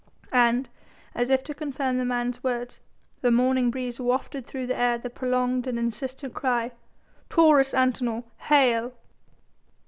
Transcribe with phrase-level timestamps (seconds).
[0.33, 0.67] And
[1.13, 2.79] as if to confirm the man's words,
[3.21, 6.71] the morning breeze wafted through the air the prolonged and insistent cry:
[7.29, 8.23] "Taurus Antinor!
[8.39, 8.93] Hail!"